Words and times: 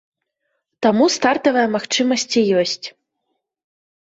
Таму 0.85 1.05
стартавыя 1.15 1.67
магчымасці 1.75 2.39
ёсць. 2.63 2.87